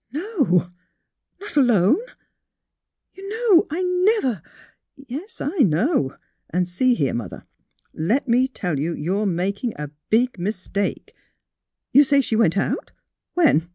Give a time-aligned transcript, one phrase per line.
[0.14, 0.70] "''No!
[1.40, 1.98] Not alone.
[3.12, 4.40] You know I never
[4.88, 6.14] "*' Yes; I know.
[6.48, 7.12] And, see here.
[7.12, 7.44] Mother;
[7.92, 11.12] let me tell you, you're making a big mistake
[11.92, 12.92] "''You say she went out?
[13.34, 13.68] When?